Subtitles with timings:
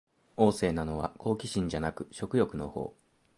[0.35, 3.01] 旺盛なのは好奇心じゃなく食欲のほう